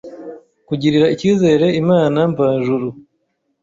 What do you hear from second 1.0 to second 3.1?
Icyizere Inama Mvajuru